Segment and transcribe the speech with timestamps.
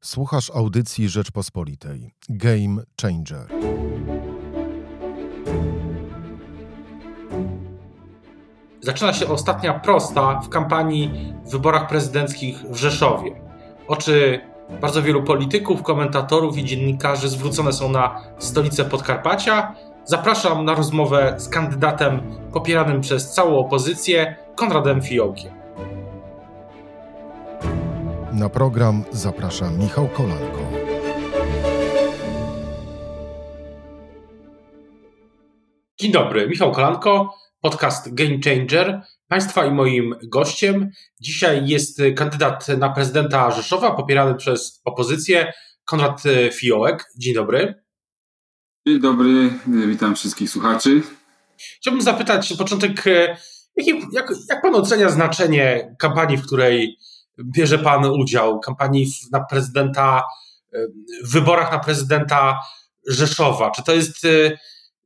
[0.00, 2.14] Słuchasz audycji Rzeczpospolitej.
[2.28, 3.46] Game Changer.
[8.80, 13.40] Zaczyna się ostatnia prosta w kampanii w wyborach prezydenckich w Rzeszowie.
[13.88, 14.40] Oczy
[14.80, 19.74] bardzo wielu polityków, komentatorów i dziennikarzy zwrócone są na stolicę Podkarpacia.
[20.04, 22.20] Zapraszam na rozmowę z kandydatem
[22.52, 25.57] popieranym przez całą opozycję, Konradem Fiołkiem.
[28.38, 30.70] Na program zaprasza Michał Kolanko.
[36.00, 39.02] Dzień dobry, Michał Kolanko, podcast Game Changer.
[39.28, 45.52] Państwa i moim gościem dzisiaj jest kandydat na prezydenta Rzeszowa, popierany przez opozycję,
[45.84, 47.04] Konrad Fiołek.
[47.16, 47.74] Dzień dobry.
[48.86, 51.02] Dzień dobry, witam wszystkich słuchaczy.
[51.56, 53.04] Chciałbym zapytać na początek,
[53.76, 56.98] jak, jak, jak pan ocenia znaczenie kampanii, w której
[57.44, 60.22] bierze pan udział, kampanii na prezydenta,
[61.24, 62.58] w wyborach na prezydenta
[63.08, 63.70] Rzeszowa?
[63.70, 64.26] Czy to jest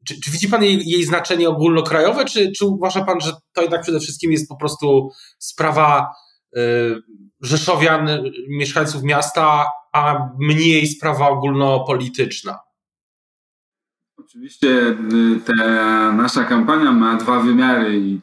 [0.05, 3.83] czy, czy, widzi Pan jej, jej, znaczenie ogólnokrajowe, czy, czy uważa Pan, że to jednak
[3.83, 6.15] przede wszystkim jest po prostu sprawa
[6.57, 7.03] y,
[7.41, 8.09] Rzeszowian,
[8.48, 12.59] mieszkańców miasta, a mniej sprawa ogólnopolityczna?
[14.17, 14.97] Oczywiście
[15.47, 18.20] ta nasza kampania ma dwa wymiary i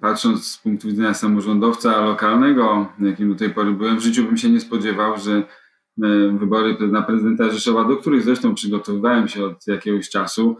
[0.00, 4.50] patrząc z punktu widzenia samorządowca lokalnego, jakim do tej pory byłem, w życiu bym się
[4.50, 5.42] nie spodziewał, że
[6.02, 10.56] E, wybory na prezydenta Rzeszowa, do których zresztą przygotowywałem się od jakiegoś czasu,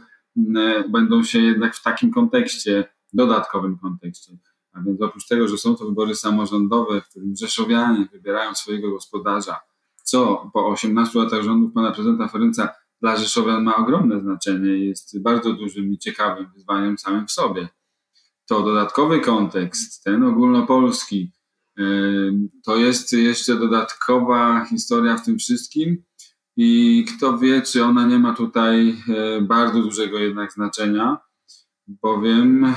[0.56, 4.32] e, będą się jednak w takim kontekście, dodatkowym kontekście.
[4.72, 9.60] A więc oprócz tego, że są to wybory samorządowe, w którym Rzeszowianie wybierają swojego gospodarza,
[10.02, 12.68] co po 18 latach rządów pana prezydenta Ferenca
[13.00, 17.68] dla Rzeszowian ma ogromne znaczenie jest bardzo dużym i ciekawym wyzwaniem samym w sobie.
[18.48, 21.32] To dodatkowy kontekst, ten ogólnopolski,
[22.64, 26.04] to jest jeszcze dodatkowa historia w tym wszystkim
[26.56, 31.18] i kto wie, czy ona nie ma tutaj e, bardzo dużego jednak znaczenia,
[31.88, 32.74] bowiem e,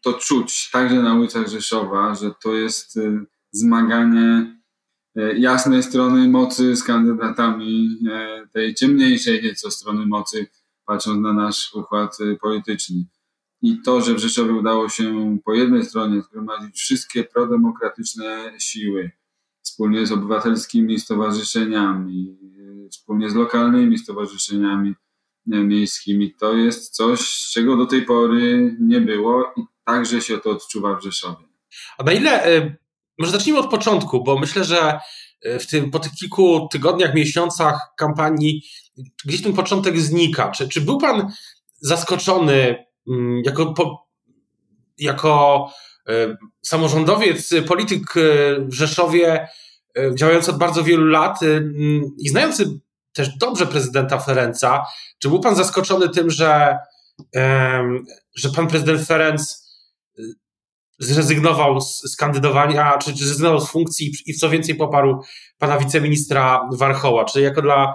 [0.00, 4.62] to czuć także na ulicach Rzeszowa, że to jest e, zmaganie
[5.36, 7.98] jasnej strony mocy z kandydatami
[8.52, 10.46] tej ciemniejszej nieco strony mocy,
[10.86, 13.04] patrząc na nasz układ polityczny.
[13.62, 19.10] I to, że w Rzeszowie udało się po jednej stronie zgromadzić wszystkie prodemokratyczne siły,
[19.62, 22.36] wspólnie z obywatelskimi stowarzyszeniami,
[22.90, 24.94] wspólnie z lokalnymi stowarzyszeniami
[25.46, 30.96] miejskimi, to jest coś, czego do tej pory nie było i także się to odczuwa
[30.96, 31.44] w Rzeszowie.
[31.98, 32.76] A na ile, e,
[33.18, 34.98] może zacznijmy od początku, bo myślę, że
[35.42, 38.62] e, w tym, po tych kilku tygodniach, miesiącach kampanii
[39.24, 40.50] gdzieś ten początek znika.
[40.50, 41.32] Czy, czy był pan
[41.80, 42.84] zaskoczony
[43.44, 44.06] jako, po,
[44.98, 45.68] jako
[46.08, 48.20] e, samorządowiec, polityk e,
[48.60, 49.48] w Rzeszowie,
[49.96, 51.40] e, działający od bardzo wielu lat
[52.18, 52.80] i znający
[53.12, 54.84] też dobrze prezydenta Ferenca,
[55.18, 56.76] czy był pan zaskoczony tym, że,
[58.34, 59.62] że pan prezydent Ferenc
[60.98, 65.22] zrezygnował z, kandydowania, czy, czy zrezygnował z funkcji i co więcej poparł
[65.58, 67.24] pana wiceministra Warchoła?
[67.24, 67.94] Czy jako dla,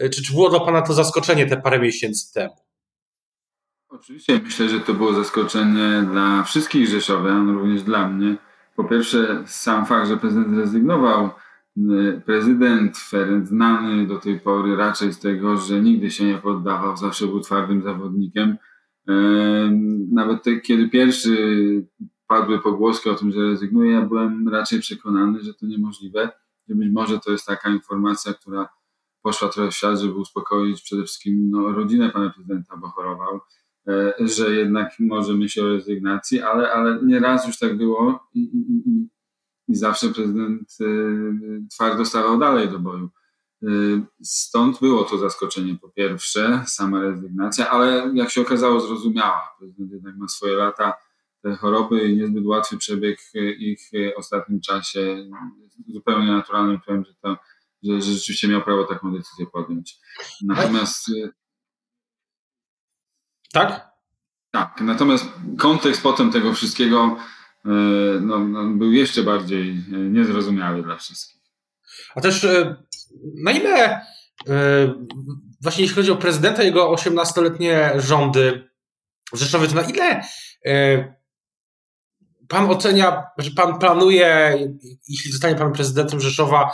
[0.00, 2.61] czy, czy było dla pana to zaskoczenie te parę miesięcy temu?
[3.94, 8.36] Oczywiście myślę, że to było zaskoczenie dla wszystkich Rzeszowian, również dla mnie.
[8.76, 11.30] Po pierwsze, sam fakt, że prezydent rezygnował.
[12.26, 17.26] Prezydent Ferenc znany do tej pory raczej z tego, że nigdy się nie poddawał, zawsze
[17.26, 18.56] był twardym zawodnikiem.
[20.12, 21.36] Nawet te, kiedy pierwszy
[22.26, 26.30] padły pogłoski o tym, że rezygnuje, ja byłem raczej przekonany, że to niemożliwe,
[26.68, 28.68] że być może to jest taka informacja, która
[29.22, 33.40] poszła trochę w świat, żeby uspokoić przede wszystkim no, rodzinę pana prezydenta, bo chorował.
[33.88, 38.40] E, że jednak może myśleć o rezygnacji, ale, ale nie raz już tak było i,
[38.40, 39.08] i, i,
[39.68, 40.84] i zawsze prezydent e,
[41.70, 43.10] twardo stawał dalej do boju.
[43.62, 43.66] E,
[44.22, 49.54] stąd było to zaskoczenie po pierwsze, sama rezygnacja, ale jak się okazało zrozumiała.
[49.58, 50.92] Prezydent jednak ma swoje lata,
[51.42, 53.18] te choroby i niezbyt łatwy przebieg
[53.58, 55.28] ich w ostatnim czasie
[55.88, 57.36] zupełnie naturalnym powiem, że, to,
[57.82, 59.98] że, że rzeczywiście miał prawo taką decyzję podjąć.
[60.42, 61.10] Natomiast
[63.52, 63.92] tak?
[64.50, 65.24] Tak, natomiast
[65.58, 67.16] kontekst potem tego wszystkiego
[67.64, 67.68] e,
[68.20, 71.42] no, no, był jeszcze bardziej e, niezrozumiały dla wszystkich.
[72.14, 72.76] A też e,
[73.44, 74.06] na ile
[75.62, 78.70] właśnie jeśli chodzi o prezydenta, jego 18-letnie rządy
[79.32, 80.24] w Rzeszowie, to na ile
[82.52, 84.58] pan ocenia, że pan planuje,
[85.08, 86.70] jeśli zostanie pan prezydentem Rzeszowa,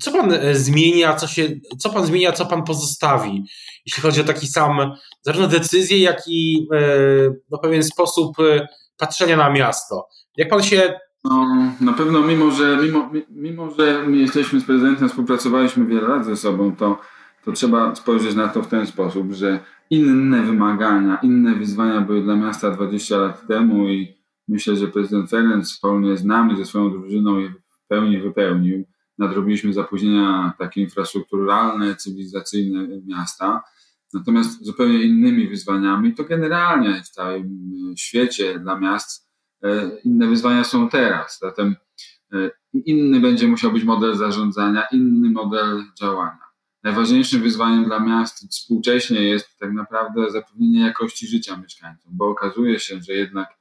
[0.00, 1.48] co pan e, zmienia, co, się,
[1.78, 3.44] co pan zmienia, co pan pozostawi,
[3.86, 4.92] jeśli chodzi o taki sam,
[5.22, 6.78] zarówno decyzje, jak i e,
[7.50, 10.08] no, pewien sposób e, patrzenia na miasto.
[10.36, 11.46] Jak pan się No,
[11.80, 16.36] na pewno, mimo że, mimo, mimo że my jesteśmy z prezydentem, współpracowaliśmy wiele lat ze
[16.36, 16.98] sobą, to,
[17.44, 19.58] to trzeba spojrzeć na to w ten sposób, że
[19.90, 24.19] inne wymagania, inne wyzwania były dla miasta 20 lat temu i
[24.50, 28.84] myślę, że prezydent Ferenc wspólnie z nami, ze swoją drużyną je w pełni wypełnił.
[29.18, 33.62] Nadrobiliśmy zapóźnienia takie infrastrukturalne, cywilizacyjne miasta.
[34.14, 39.30] Natomiast zupełnie innymi wyzwaniami, to generalnie w całym świecie dla miast
[39.62, 41.38] E, inne wyzwania są teraz.
[41.38, 41.76] Zatem
[42.32, 46.50] e, inny będzie musiał być model zarządzania, inny model działania.
[46.82, 53.00] Najważniejszym wyzwaniem dla miast współcześnie jest tak naprawdę zapewnienie jakości życia mieszkańcom, bo okazuje się,
[53.02, 53.59] że jednak e,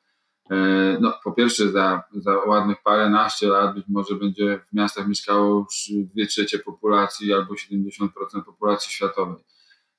[1.01, 6.00] no, po pierwsze za, za ładnych paręnaście lat być może będzie w miastach mieszkało już
[6.13, 8.10] dwie trzecie populacji albo 70%
[8.46, 9.44] populacji światowej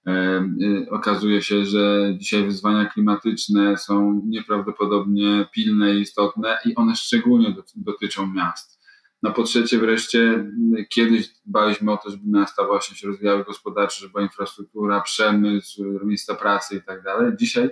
[0.08, 7.54] Y, okazuje się, że dzisiaj wyzwania klimatyczne są nieprawdopodobnie pilne i istotne i one szczególnie
[7.76, 8.80] dotyczą miast.
[9.22, 10.50] No po trzecie wreszcie,
[10.88, 16.34] kiedyś dbaliśmy o to, żeby miasta właśnie się rozwijały gospodarczo, żeby była infrastruktura, przemysł, miejsca
[16.34, 17.32] pracy i tak dalej.
[17.36, 17.70] Dzisiaj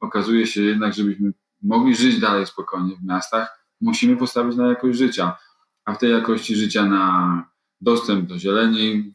[0.00, 5.36] okazuje się jednak, żebyśmy mogli żyć dalej spokojnie w miastach, musimy postawić na jakość życia,
[5.84, 7.44] a w tej jakości życia na
[7.80, 9.12] dostęp do zieleni,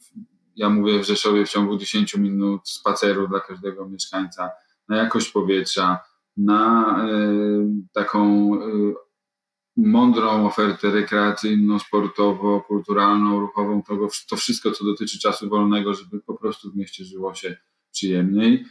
[0.55, 4.49] ja mówię w Rzeszowie w ciągu 10 minut spaceru dla każdego mieszkańca,
[4.89, 5.99] na jakość powietrza,
[6.37, 8.93] na y, taką y,
[9.77, 16.37] mądrą ofertę rekreacyjną, sportowo, kulturalną, ruchową, to, to wszystko, co dotyczy czasu wolnego, żeby po
[16.37, 17.57] prostu w mieście żyło się
[17.91, 18.65] przyjemniej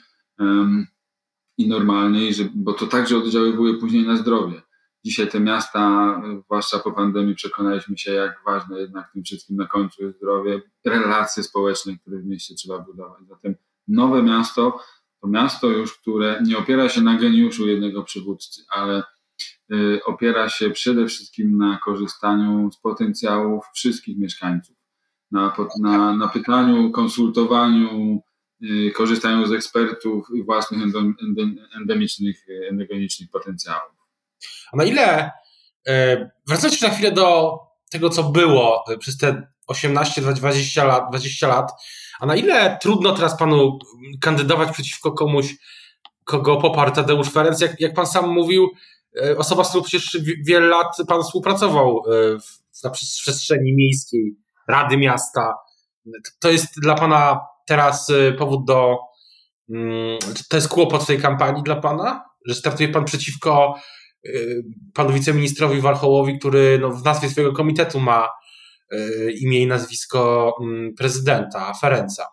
[1.59, 4.63] i normalniej, żeby, bo to także oddziaływuje później na zdrowie.
[5.05, 10.03] Dzisiaj te miasta, zwłaszcza po pandemii, przekonaliśmy się, jak ważne jednak tym wszystkim na końcu
[10.03, 13.23] jest zdrowie, relacje społeczne, które w mieście trzeba budować.
[13.29, 13.55] Zatem
[13.89, 14.79] nowe miasto
[15.25, 19.03] to miasto już, które nie opiera się na geniuszu jednego przywódcy, ale
[19.73, 24.77] y, opiera się przede wszystkim na korzystaniu z potencjałów wszystkich mieszkańców,
[25.31, 28.21] na, na, na pytaniu, konsultowaniu,
[28.71, 30.81] y, korzystaniu z ekspertów i własnych
[31.81, 33.95] endemicznych, endogenicznych potencjałów.
[34.73, 35.31] A na ile,
[35.87, 37.59] e, wracając na chwilę do
[37.91, 41.73] tego, co było przez te 18-20 lat, 20 lat,
[42.21, 43.79] a na ile trudno teraz panu
[44.21, 45.55] kandydować przeciwko komuś,
[46.25, 48.71] kogo poparł Tadeusz Ferenc, jak, jak pan sam mówił,
[49.37, 52.03] osoba, z którą przecież wiele lat pan współpracował
[52.43, 54.37] w, na przestrzeni miejskiej,
[54.69, 55.55] Rady Miasta.
[56.41, 58.99] To jest dla pana teraz powód do.
[59.71, 60.19] Mm,
[60.49, 62.25] to jest kłopot w tej kampanii dla pana?
[62.47, 63.75] Że startuje pan przeciwko
[64.95, 68.29] panu wiceministrowi Warchołowi, który no, w nazwie swojego komitetu ma
[68.91, 72.27] e, imię i nazwisko mm, prezydenta Ferenca.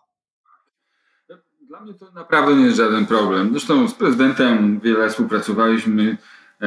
[1.68, 3.50] Dla mnie to naprawdę nie jest żaden problem.
[3.50, 6.16] Zresztą z prezydentem wiele współpracowaliśmy.
[6.62, 6.66] E,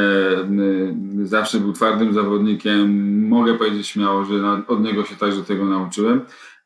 [1.23, 3.27] zawsze był twardym zawodnikiem.
[3.27, 4.33] Mogę powiedzieć śmiało, że
[4.67, 6.25] od niego się także tego nauczyłem.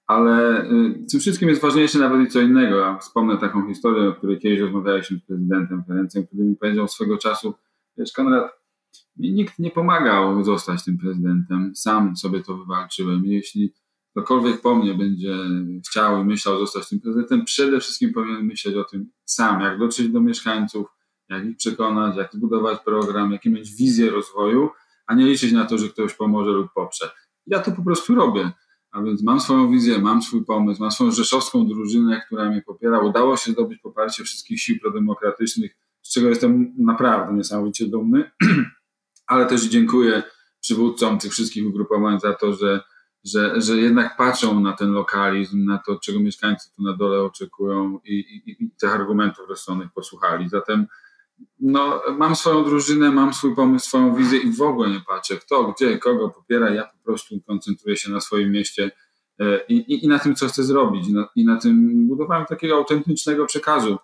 [0.10, 0.64] Ale
[1.08, 2.78] w tym wszystkim jest ważniejsze nawet i co innego.
[2.78, 7.18] Ja wspomnę taką historię, o której kiedyś rozmawialiśmy z prezydentem Ferencem, który mi powiedział swego
[7.18, 7.54] czasu,
[7.98, 8.52] Wiesz, Konrad,
[9.18, 11.72] mi nikt nie pomagał zostać tym prezydentem.
[11.76, 13.26] Sam sobie to wywalczyłem.
[13.26, 13.74] Jeśli
[14.12, 15.36] ktokolwiek po mnie będzie
[15.90, 20.10] chciał i myślał zostać tym prezydentem, przede wszystkim powinien myśleć o tym sam, jak dotrzeć
[20.10, 20.88] do mieszkańców,
[21.30, 24.70] jak ich przekonać, jak zbudować program, jakie mieć wizję rozwoju,
[25.08, 27.10] a nie liczyć na to, że ktoś pomoże lub poprze.
[27.48, 28.52] Ja to po prostu robię.
[28.92, 33.00] A więc mam swoją wizję, mam swój pomysł, mam swoją rzeszowską drużynę, która mnie popiera.
[33.00, 35.76] Udało się zdobyć poparcie wszystkich sił prodemokratycznych
[36.10, 38.32] z czego jestem naprawdę niesamowicie dumny,
[39.28, 40.24] ale też dziękuję
[40.62, 42.82] przywódcom tych wszystkich ugrupowań za to, że,
[43.24, 48.00] że, że jednak patrzą na ten lokalizm, na to, czego mieszkańcy tu na dole oczekują
[48.06, 50.50] i, i, i tych argumentów rozsądnych posłuchali.
[50.50, 50.88] Zatem
[51.60, 55.74] no, mam swoją drużynę, mam swój pomysł, swoją wizję i w ogóle nie patrzę kto,
[55.74, 56.70] gdzie, kogo popiera.
[56.70, 58.92] Ja po prostu koncentruję się na swoim mieście
[59.40, 62.46] e, i, i, i na tym, co chcę zrobić, i na, i na tym budowaniu
[62.46, 63.98] takiego autentycznego przekazu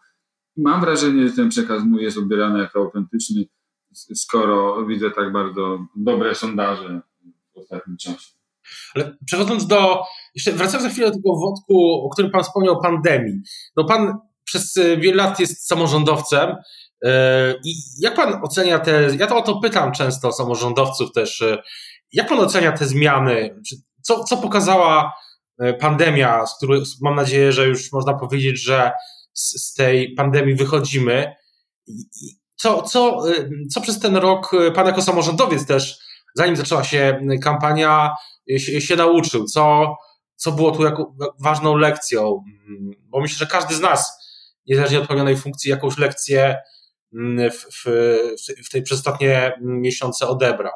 [0.58, 3.46] mam wrażenie, że ten przekaz mój jest odbierany jako autentyczny,
[3.94, 7.02] skoro widzę tak bardzo dobre sondaże
[7.54, 8.32] w ostatnim czasie.
[8.96, 10.04] Ale przechodząc do,
[10.36, 13.42] jeszcze wracając za chwilę do tego wątku, o którym Pan wspomniał, pandemii.
[13.78, 16.56] No Pan przez e, wiele lat jest samorządowcem
[17.66, 21.64] i jak Pan ocenia te, ja to o to pytam często samorządowców też, e,
[22.14, 23.62] jak Pan ocenia te zmiany?
[24.02, 25.14] Co, co pokazała
[25.80, 28.92] pandemia, z której mam nadzieję, że już można powiedzieć, że
[29.34, 31.36] z, z tej pandemii wychodzimy.
[32.56, 33.24] Co, co,
[33.74, 36.00] co przez ten rok pan jako samorządowiec też,
[36.36, 38.16] zanim zaczęła się kampania,
[38.58, 39.46] się, się nauczył?
[39.46, 39.96] Co,
[40.36, 42.44] co było tu jako ważną lekcją?
[42.68, 44.12] Mm, bo myślę, że każdy z nas,
[44.68, 46.58] niezależnie od pełnionej funkcji, jakąś lekcję
[47.52, 47.86] w, w,
[48.66, 50.74] w tej przez ostatnie miesiące odebrał.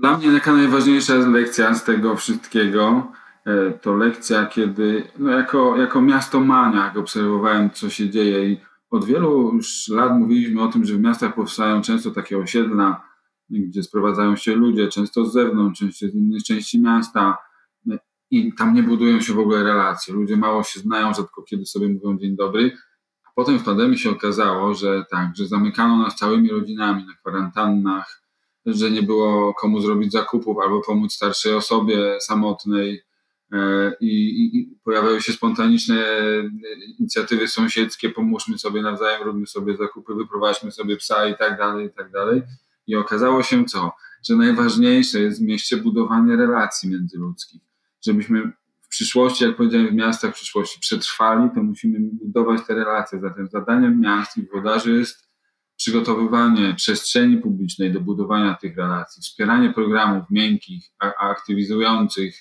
[0.00, 3.12] Dla mnie jaka najważniejsza lekcja z tego wszystkiego
[3.46, 8.60] e, to lekcja, kiedy no jako, jako miasto maniak obserwowałem, co się dzieje i
[8.90, 13.02] od wielu już lat mówiliśmy o tym, że w miastach powstają często takie osiedla,
[13.50, 17.38] gdzie sprowadzają się ludzie, często z zewnątrz, często z innych części miasta
[18.30, 20.14] i tam nie budują się w ogóle relacje.
[20.14, 22.76] Ludzie mało się znają, rzadko kiedy sobie mówią dzień dobry.
[23.34, 28.22] Potem w pandemii się okazało, że tak, że zamykano nas całymi rodzinami na kwarantannach,
[28.66, 33.02] że nie było komu zrobić zakupów albo pomóc starszej osobie samotnej.
[33.52, 36.06] E, I, i, pojawiały się spontaniczne
[36.98, 41.90] inicjatywy sąsiedzkie, pomóżmy sobie nawzajem, róbmy sobie zakupy, wyprowadźmy sobie psa i tak dalej, i
[41.90, 42.42] tak dalej.
[42.86, 43.92] I okazało się co?
[44.28, 47.62] Że najważniejsze jest w mieście budowanie relacji międzyludzkich.
[48.06, 48.52] Żebyśmy
[48.94, 53.20] przyszłości, jak powiedziałem, w miastach w przyszłości przetrwali, to musimy budować te relacje.
[53.20, 55.28] Zatem zadaniem miast i włodarzy jest
[55.76, 60.84] przygotowywanie przestrzeni publicznej do budowania tych relacji, wspieranie programów miękkich,
[61.20, 62.34] aktywizujących,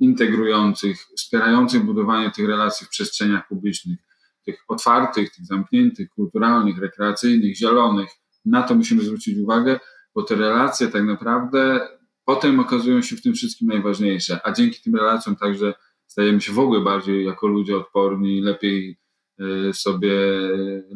[0.00, 3.98] integrujących, wspierających budowanie tych relacji w przestrzeniach publicznych,
[4.44, 8.08] tych otwartych, tych zamkniętych, kulturalnych, rekreacyjnych, zielonych.
[8.44, 9.80] Na to musimy zwrócić uwagę,
[10.14, 11.88] bo te relacje tak naprawdę
[12.24, 15.74] potem okazują się w tym wszystkim najważniejsze, a dzięki tym relacjom także
[16.06, 19.02] stajemy się w ogóle bardziej jako ludzie odporni, lepiej
[19.40, 20.12] Y, sobie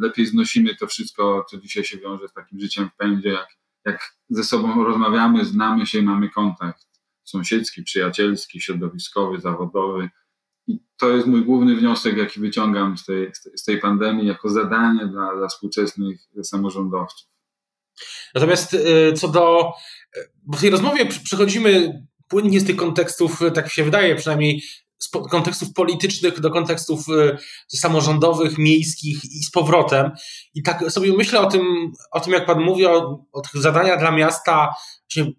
[0.01, 3.49] lepiej znosimy to wszystko, co dzisiaj się wiąże z takim życiem w pędzie, jak,
[3.85, 6.87] jak ze sobą rozmawiamy, znamy się mamy kontakt
[7.25, 10.11] sąsiedzki, przyjacielski, środowiskowy, zawodowy.
[10.67, 15.07] I to jest mój główny wniosek, jaki wyciągam z tej, z tej pandemii jako zadanie
[15.07, 17.29] dla, dla współczesnych samorządowców.
[18.35, 19.73] Natomiast y, co do.
[20.43, 24.63] Bo w tej rozmowie przechodzimy płynnie z tych kontekstów, tak mi się wydaje, przynajmniej
[24.99, 27.37] z kontekstów politycznych do kontekstów y,
[27.69, 30.11] samorządowych, miejskich i z powrotem.
[30.55, 33.99] I tak sobie myślę o tym, o tym jak Pan mówi, o, o tych zadaniach
[33.99, 34.69] dla miasta,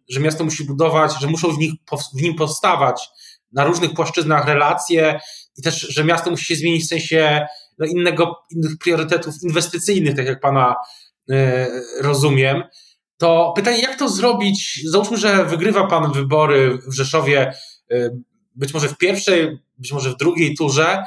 [0.10, 1.72] że miasto musi budować, że muszą w, nich,
[2.16, 3.10] w nim powstawać
[3.52, 5.20] na różnych płaszczyznach relacje
[5.58, 7.48] i też, że miasto musi się zmienić w sensie
[7.78, 10.76] no, innego, innych priorytetów inwestycyjnych, tak jak Pana y,
[12.02, 12.64] rozumiem.
[13.18, 14.82] To pytanie, jak to zrobić?
[14.86, 17.54] Załóżmy, że wygrywa Pan wybory w Rzeszowie
[17.92, 18.12] y,
[18.56, 21.04] być może w pierwszej, być może w drugiej turze.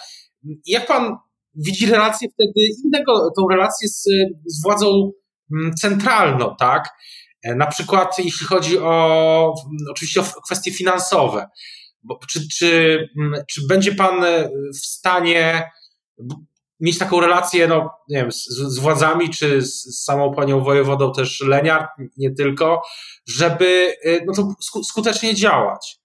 [0.66, 1.16] Jak pan
[1.54, 4.04] widzi relację wtedy innego, tą relację z,
[4.46, 5.10] z władzą
[5.52, 6.88] mm, centralną, tak?
[7.42, 9.54] E, na przykład jeśli chodzi o
[9.90, 11.46] oczywiście o kwestie finansowe.
[12.02, 14.24] Bo, czy, czy, mm, czy będzie pan
[14.74, 15.70] w stanie
[16.80, 21.12] mieć taką relację, no nie wiem, z, z władzami, czy z, z samą panią wojewodą
[21.12, 22.82] też Leniart, nie tylko,
[23.26, 26.00] żeby e, no to skutecznie działać?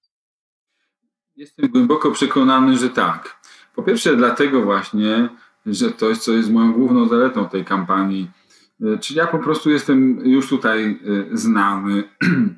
[1.36, 3.41] Jestem głęboko przekonany, że tak.
[3.75, 5.29] Po pierwsze, dlatego właśnie,
[5.65, 8.32] że to jest, co jest moją główną zaletą tej kampanii.
[8.82, 11.00] E, czyli ja po prostu jestem już tutaj
[11.34, 12.03] e, znany,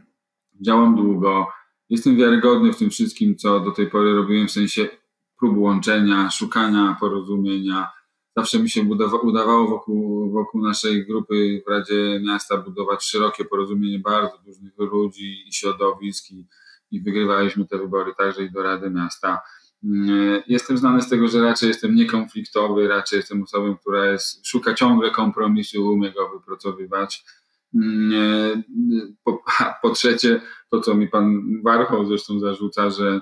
[0.65, 1.47] działam długo,
[1.89, 4.87] jestem wiarygodny w tym wszystkim, co do tej pory robiłem, w sensie
[5.39, 7.96] prób łączenia, szukania porozumienia.
[8.37, 8.81] Zawsze mi się
[9.21, 15.53] udawało wokół, wokół naszej grupy w Radzie Miasta budować szerokie porozumienie bardzo różnych ludzi i
[15.53, 16.31] środowisk.
[16.31, 16.47] I,
[16.91, 19.41] i wygrywaliśmy te wybory także i do Rady Miasta.
[19.83, 24.73] Mm, jestem znany z tego, że raczej jestem niekonfliktowy, raczej jestem osobą, która jest, szuka
[24.73, 27.23] ciągle kompromisu, umie go wypracowywać.
[27.75, 28.63] Mm,
[29.23, 29.43] po,
[29.81, 33.21] po trzecie, to co mi pan Warchoł zresztą zarzuca, że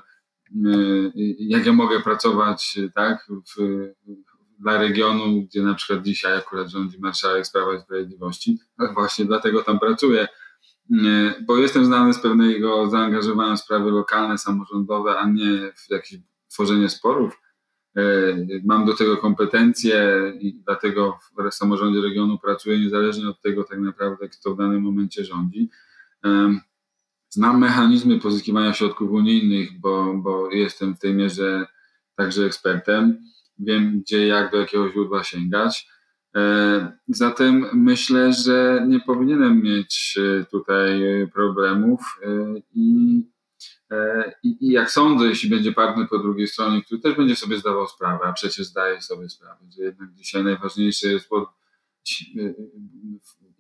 [0.56, 3.62] mm, jak ja mogę pracować tak, w,
[4.60, 8.60] dla regionu, gdzie na przykład dzisiaj akurat rządzi marszałek Sprawa i Sprawiedliwości,
[8.96, 10.28] właśnie dlatego tam pracuję
[11.48, 16.90] bo jestem znany z pewnego zaangażowania w sprawy lokalne, samorządowe, a nie w jakieś tworzenie
[16.90, 17.42] sporów.
[17.98, 18.02] E,
[18.66, 21.20] mam do tego kompetencje i dlatego
[21.52, 25.70] w samorządzie regionu pracuję niezależnie od tego tak naprawdę, kto w danym momencie rządzi.
[26.26, 26.60] E,
[27.30, 31.66] znam mechanizmy pozyskiwania środków unijnych, bo, bo jestem w tej mierze
[32.16, 33.18] także ekspertem.
[33.60, 35.88] Wiem, gdzie, jak, do jakiego źródła sięgać.
[36.36, 41.02] E, zatem myślę, że nie powinienem mieć e, tutaj
[41.34, 42.28] problemów e,
[42.74, 43.22] i,
[44.44, 47.88] i, i, jak sądzę, jeśli będzie partner po drugiej stronie, który też będzie sobie zdawał
[47.88, 51.30] sprawę, a przecież zdaje sobie sprawę, że jednak dzisiaj najważniejsze jest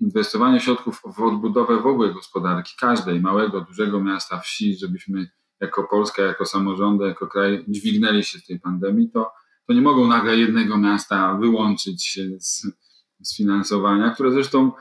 [0.02, 6.24] inwestowanie środków w odbudowę w ogóle gospodarki, każdej, małego, dużego miasta, wsi, żebyśmy jako Polska,
[6.24, 9.32] jako samorządy, jako kraj dźwignęli się z tej pandemii, to
[9.68, 12.68] to nie mogą nagle jednego miasta wyłączyć z,
[13.22, 14.72] z finansowania, które zresztą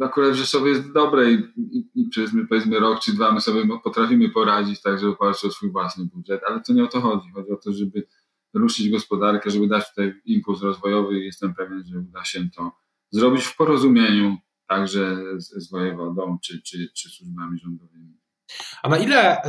[0.00, 3.62] akurat w Rzeszowie jest dobre i, i, i przez powiedzmy rok czy dwa my sobie
[3.84, 7.30] potrafimy poradzić tak, żeby o swój własny budżet, ale to nie o to chodzi.
[7.34, 8.06] Chodzi o to, żeby
[8.54, 12.72] ruszyć gospodarkę, żeby dać tutaj impuls rozwojowy i jestem pewien, że uda się to
[13.10, 14.36] zrobić w porozumieniu
[14.68, 18.14] także z, z wojewodą czy, czy, czy służbami rządowymi.
[18.82, 19.42] A na ile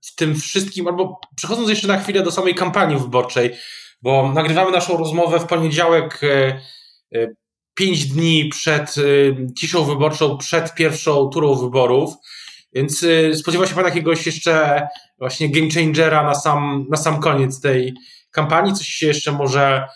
[0.00, 3.50] w tym wszystkim, albo przechodząc jeszcze na chwilę do samej kampanii wyborczej,
[4.04, 6.20] bo nagrywamy naszą rozmowę w poniedziałek,
[7.74, 8.94] pięć dni przed
[9.58, 12.14] ciszą wyborczą, przed pierwszą turą wyborów.
[12.72, 14.86] Więc spodziewa się Pan jakiegoś jeszcze
[15.18, 17.94] właśnie game changera na sam, na sam koniec tej
[18.30, 18.74] kampanii?
[18.74, 19.88] Coś się jeszcze może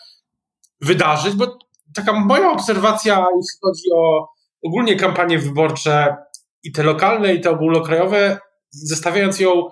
[0.81, 1.33] wydarzyć?
[1.33, 1.57] Bo
[1.95, 4.27] taka moja obserwacja, jeśli chodzi o
[4.63, 6.15] ogólnie kampanie wyborcze
[6.63, 8.39] i te lokalne, i te ogólnokrajowe,
[8.69, 9.69] zestawiając ją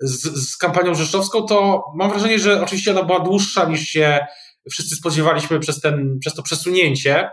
[0.00, 4.26] z, z kampanią rzeszowską, to mam wrażenie, że oczywiście ona była dłuższa niż się
[4.70, 7.30] wszyscy spodziewaliśmy przez, ten, przez to przesunięcie.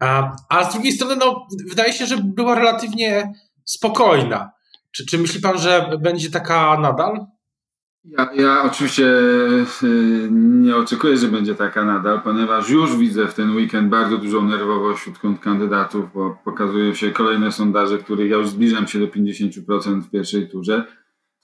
[0.00, 3.32] A, a z drugiej strony, no, wydaje się, że była relatywnie
[3.64, 4.50] spokojna.
[4.90, 7.26] Czy, czy myśli pan, że będzie taka nadal?
[8.04, 9.04] Ja, ja oczywiście
[9.82, 14.42] y, nie oczekuję, że będzie taka nadal, ponieważ już widzę w ten weekend bardzo dużą
[14.42, 20.02] nerwowość wśród kandydatów, bo pokazują się kolejne sondaże, których ja już zbliżam się do 50%
[20.02, 20.86] w pierwszej turze.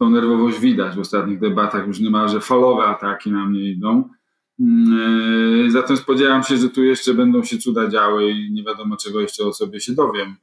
[0.01, 4.11] Tą nerwowość widać w ostatnich debatach, już niemalże falowe ataki na mnie idą.
[5.67, 9.21] Y, zatem spodziewam się, że tu jeszcze będą się cuda działy i nie wiadomo czego
[9.21, 10.37] jeszcze o sobie się dowiem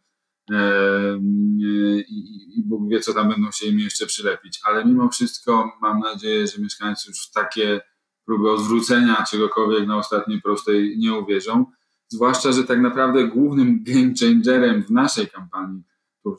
[2.56, 4.60] i, Bóg wie, co tam będą się im jeszcze przylepić.
[4.64, 7.82] Ale mimo wszystko mam nadzieję, że mieszkańcy już w takie
[8.26, 11.66] próby odwrócenia czegokolwiek na ostatniej prostej nie uwierzą.
[12.08, 15.84] Zwłaszcza, że tak naprawdę głównym game changerem w naszej kampanii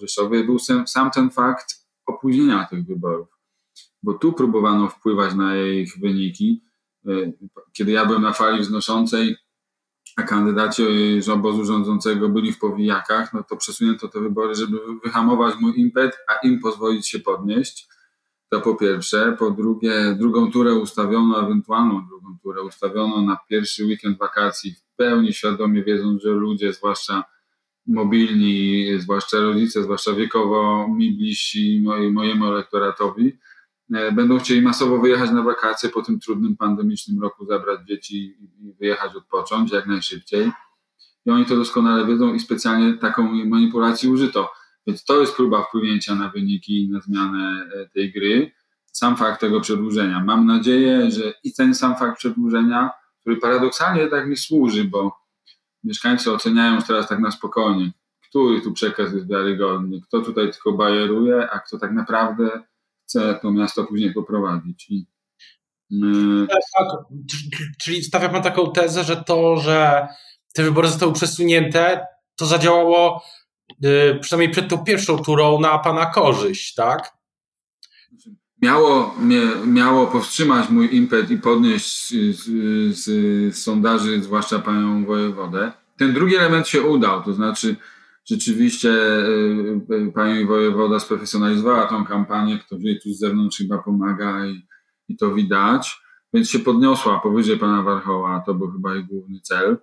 [0.01, 1.77] Rzeszowej był sam ten fakt
[2.09, 3.29] opóźnienia tych wyborów.
[4.03, 6.62] Bo tu próbowano wpływać na ich wyniki.
[7.07, 7.11] E,
[7.73, 9.37] kiedy ja byłem na fali wznoszącej,
[10.17, 10.83] a kandydaci
[11.23, 16.19] z obozu rządzącego byli w powijakach, no to przesunięto te wybory, żeby wyhamować mój impet,
[16.29, 17.88] a im pozwolić się podnieść.
[18.50, 19.37] To po pierwsze.
[19.38, 25.33] Po drugie, drugą turę ustawiono, ewentualną drugą turę ustawiono na pierwszy weekend wakacji, w pełni
[25.33, 27.25] świadomie wiedząc, że ludzie, zwłaszcza
[27.88, 33.38] mobilni, zwłaszcza rodzice, zwłaszcza wiekowo mi bliżsi mojemu elektoratowi,
[33.95, 38.73] E, będą chcieli masowo wyjechać na wakacje po tym trudnym pandemicznym roku, zabrać dzieci i
[38.80, 40.52] wyjechać odpocząć jak najszybciej.
[41.26, 44.50] I oni to doskonale wiedzą i specjalnie taką manipulacji użyto.
[44.86, 48.52] Więc to jest próba wpłynięcia na wyniki i na zmianę e, tej gry.
[48.93, 50.25] Sam fakt tego przedłużenia.
[50.25, 55.17] Mam nadzieję, że i ten sam fakt przedłużenia, który paradoksalnie tak mi służy, bo
[55.84, 57.93] mieszkańcy oceniają teraz tak na spokojnie,
[58.28, 62.50] który tu przekaz jest wiarygodny, kto tutaj tylko bajeruje, a kto tak naprawdę
[63.02, 64.91] chce to miasto później poprowadzić.
[64.91, 65.06] I,
[65.91, 66.47] yy...
[66.47, 66.88] tak, tak.
[67.80, 70.08] Czyli stawia Pan taką tezę, że to, że
[70.54, 73.25] te wybory zostały przesunięte, to zadziałało
[73.80, 77.19] yy, przynajmniej przed tą pierwszą turą na Pana korzyść, tak?
[78.62, 79.14] Miało,
[79.66, 82.47] miało powstrzymać mój impet i podnieść z,
[82.97, 83.04] z,
[83.54, 85.73] z sondaży, zwłaszcza panią wojewodę.
[85.97, 87.76] Ten drugi element się udał, to znaczy
[88.25, 94.47] rzeczywiście y, y, pani wojewoda sprofesjonalizowała tą kampanię, ktoś jej tu z zewnątrz chyba pomaga
[94.47, 94.66] i,
[95.08, 96.00] i to widać,
[96.34, 99.78] więc się podniosła powyżej pana Warchoła, to był chyba jej główny cel.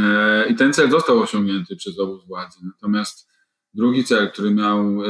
[0.00, 2.58] E, I ten cel został osiągnięty przez obóz władzy.
[2.64, 3.28] Natomiast
[3.74, 5.02] drugi cel, który miał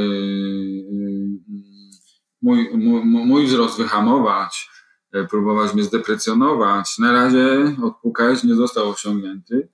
[2.43, 4.69] mój, mój, mój wzrost wyhamować,
[5.13, 9.69] e, próbować mnie zdeprecjonować, na razie odpukać nie został osiągnięty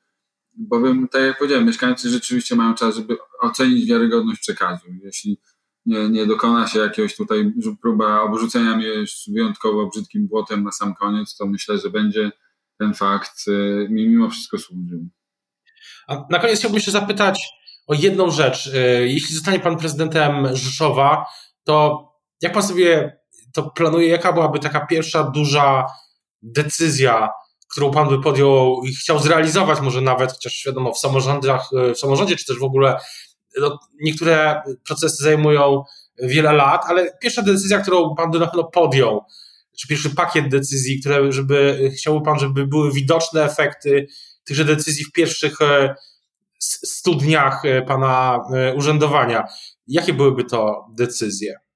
[0.58, 4.86] bowiem, tak jak powiedziałem, mieszkańcy rzeczywiście mają czas, żeby ocenić wiarygodność przekazu.
[5.02, 5.40] Jeśli
[5.86, 7.52] nie, nie dokona się jakiegoś tutaj
[7.82, 8.88] próba obrzucenia mnie
[9.28, 12.30] wyjątkowo brzydkim błotem na sam koniec, to myślę, że będzie
[12.78, 15.08] ten fakt y, mi mimo wszystko służył.
[16.08, 17.48] A na koniec chciałbym jeszcze zapytać
[17.86, 18.66] o jedną rzecz.
[18.66, 21.26] Y, jeśli zostanie pan prezydentem Rzeszowa,
[21.64, 22.07] to
[22.40, 23.18] jak pan sobie
[23.52, 25.86] to planuje, jaka byłaby taka pierwsza duża
[26.42, 27.28] decyzja,
[27.70, 31.98] którą pan by podjął i chciał zrealizować, może nawet, chociaż wiadomo, w samorządach, e, w
[31.98, 33.00] samorządzie, czy też w ogóle
[33.60, 35.82] no, niektóre procesy zajmują
[36.18, 39.24] wiele lat, ale pierwsza decyzja, którą pan by na pewno podjął,
[39.78, 44.06] czy pierwszy pakiet decyzji, które, żeby, chciałby pan, żeby były widoczne efekty
[44.44, 45.58] tychże decyzji w pierwszych
[46.58, 48.40] 100 e, dniach e, pana
[48.76, 49.44] urzędowania.
[49.86, 51.67] Jakie byłyby to decyzje?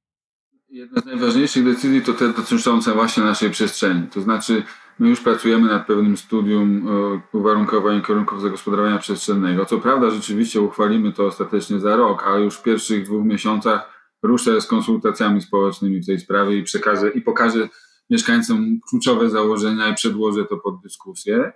[0.72, 4.08] Jedna z najważniejszych decyzji to te dotyczące właśnie naszej przestrzeni.
[4.08, 4.62] To znaczy,
[4.98, 9.64] My już pracujemy nad pewnym studium e, uwarunkowań kierunków zagospodarowania przestrzennego.
[9.64, 14.60] Co prawda, rzeczywiście uchwalimy to ostatecznie za rok, ale już w pierwszych dwóch miesiącach ruszę
[14.60, 17.68] z konsultacjami społecznymi w tej sprawie i przekażę i pokażę
[18.10, 21.52] mieszkańcom kluczowe założenia i przedłożę to pod dyskusję.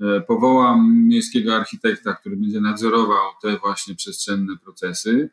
[0.00, 5.30] E, powołam miejskiego architekta, który będzie nadzorował te właśnie przestrzenne procesy.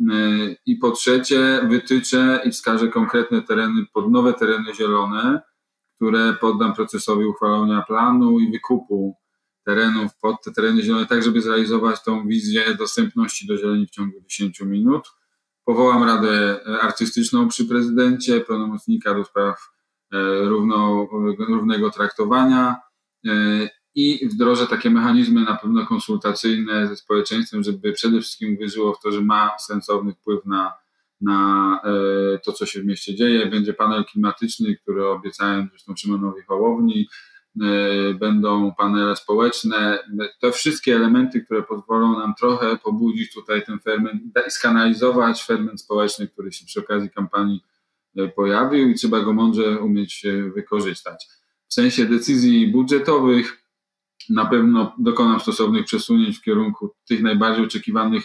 [0.00, 5.40] E, I po trzecie, wytyczę i wskażę konkretne tereny pod nowe tereny zielone,
[5.96, 9.16] które poddam procesowi uchwalenia planu i wykupu
[9.64, 14.20] terenów pod te tereny zielone, tak żeby zrealizować tą wizję dostępności do zieleni w ciągu
[14.28, 15.08] 10 minut.
[15.64, 19.70] Powołam Radę Artystyczną przy prezydencie, pełnomocnika do spraw
[20.44, 21.08] równo,
[21.48, 22.76] równego traktowania
[23.96, 29.12] i wdrożę takie mechanizmy na pewno konsultacyjne ze społeczeństwem, żeby przede wszystkim wierzyło w to,
[29.12, 30.72] że ma sensowny wpływ na,
[31.20, 33.46] na e, to, co się w mieście dzieje.
[33.46, 37.08] Będzie panel klimatyczny, który obiecałem zresztą Szymonowi Hołowni,
[37.62, 39.98] e, będą panele społeczne.
[40.40, 46.52] Te wszystkie elementy, które pozwolą nam trochę pobudzić tutaj ten ferment, skanalizować ferment społeczny, który
[46.52, 47.60] się przy okazji kampanii
[48.16, 51.26] e, pojawił i trzeba go mądrze umieć wykorzystać.
[51.68, 53.65] W sensie decyzji budżetowych,
[54.30, 58.24] na pewno dokonam stosownych przesunięć w kierunku tych najbardziej oczekiwanych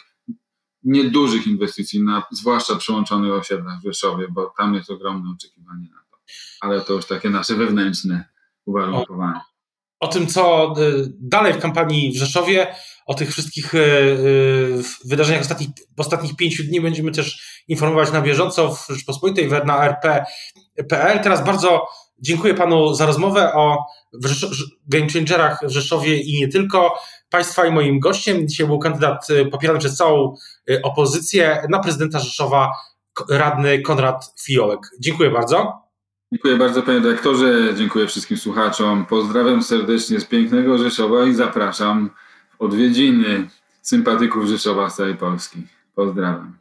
[0.83, 6.17] niedużych inwestycji, na, zwłaszcza przyłączonych osiedlach w Rzeszowie, bo tam jest ogromne oczekiwanie na to.
[6.61, 8.25] Ale to już takie nasze wewnętrzne
[8.65, 9.39] uwarunkowanie.
[9.99, 12.75] O, o tym, co y, dalej w kampanii w Rzeszowie,
[13.05, 18.75] o tych wszystkich y, y, wydarzeniach ostatnich, ostatnich pięciu dni będziemy też informować na bieżąco
[18.75, 21.19] w Rzeczpospolitej, na rp.pl.
[21.23, 21.87] Teraz bardzo
[22.21, 23.85] Dziękuję panu za rozmowę o
[24.87, 26.99] game changerach w Rzeszowie i nie tylko.
[27.29, 30.35] Państwa i moim gościem dzisiaj był kandydat y, popierany przez całą
[30.69, 32.71] y, opozycję na prezydenta Rzeszowa,
[33.29, 34.79] radny Konrad Fiołek.
[34.99, 35.81] Dziękuję bardzo.
[36.33, 39.05] Dziękuję bardzo panie dyrektorze, dziękuję wszystkim słuchaczom.
[39.05, 42.09] Pozdrawiam serdecznie z pięknego Rzeszowa i zapraszam
[42.57, 43.49] w odwiedziny
[43.81, 45.67] sympatyków Rzeszowa z całej Polski.
[45.95, 46.60] Pozdrawiam.